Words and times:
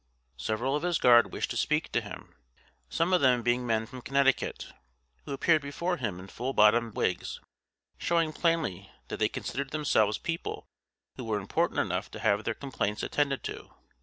Several 0.37 0.75
of 0.75 0.81
his 0.81 0.97
guard 0.97 1.31
wished 1.31 1.51
to 1.51 1.55
speak 1.57 1.91
to 1.91 2.01
him, 2.01 2.33
some 2.89 3.13
of 3.13 3.21
them 3.21 3.43
being 3.43 3.67
men 3.67 3.85
from 3.85 4.01
Connecticut, 4.01 4.73
who 5.25 5.31
appeared 5.31 5.61
before 5.61 5.97
him 5.97 6.19
in 6.19 6.25
full 6.27 6.53
bottomed 6.53 6.95
wigs, 6.95 7.39
showing 7.99 8.33
plainly 8.33 8.89
that 9.09 9.17
they 9.17 9.29
considered 9.29 9.69
themselves 9.69 10.17
people 10.17 10.65
who 11.17 11.23
were 11.23 11.37
important 11.39 11.79
enough 11.81 12.09
to 12.09 12.19
have 12.19 12.43
their 12.45 12.55
complaints 12.55 13.03
attended 13.03 13.43
to. 13.43 13.75